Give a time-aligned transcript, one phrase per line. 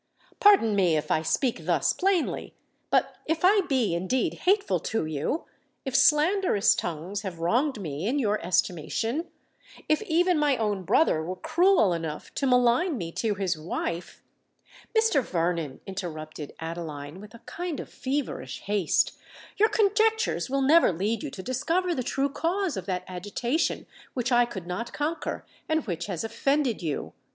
[0.39, 2.55] Pardon me if I speak thus plainly;
[2.89, 8.41] but if I be indeed hateful to you—if slanderous tongues have wronged me in your
[8.43, 14.23] estimation—if even my own brother were cruel enough to malign me to his wife——"
[14.97, 15.21] "Mr.
[15.21, 19.15] Vernon," interrupted Adeline, with a kind of feverish haste,
[19.57, 24.31] "your conjectures will never lead you to discover the true cause of that agitation which
[24.31, 27.13] I could not conquer, and which has offended you.